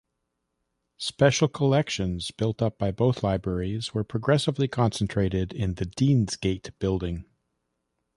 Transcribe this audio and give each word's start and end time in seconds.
Special 0.97 1.47
collections 1.47 2.31
built 2.31 2.59
up 2.59 2.79
by 2.79 2.89
both 2.89 3.21
libraries 3.21 3.93
were 3.93 4.03
progressively 4.03 4.67
concentrated 4.67 5.53
in 5.53 5.75
the 5.75 5.85
Deansgate 5.85 6.71
building. 6.79 7.25